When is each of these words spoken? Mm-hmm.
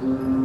Mm-hmm. 0.00 0.37